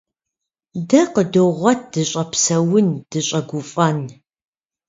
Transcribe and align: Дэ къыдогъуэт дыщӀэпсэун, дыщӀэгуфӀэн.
Дэ 0.89 1.01
къыдогъуэт 1.13 1.81
дыщӀэпсэун, 1.91 2.87
дыщӀэгуфӀэн. 3.09 3.99